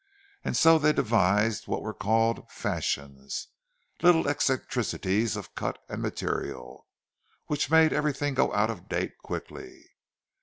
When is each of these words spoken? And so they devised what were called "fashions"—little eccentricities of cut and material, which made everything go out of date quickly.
And 0.43 0.57
so 0.57 0.79
they 0.79 0.93
devised 0.93 1.67
what 1.67 1.83
were 1.83 1.93
called 1.93 2.49
"fashions"—little 2.51 4.27
eccentricities 4.27 5.35
of 5.35 5.53
cut 5.53 5.77
and 5.87 6.01
material, 6.01 6.87
which 7.45 7.69
made 7.69 7.93
everything 7.93 8.33
go 8.33 8.51
out 8.51 8.71
of 8.71 8.89
date 8.89 9.15
quickly. 9.19 9.91